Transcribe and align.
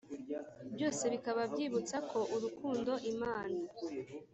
byose 0.73 1.03
bikaba 1.13 1.41
byibutsa 1.51 1.97
ko 2.11 2.19
urukundo 2.35 2.91
imana 3.11 3.59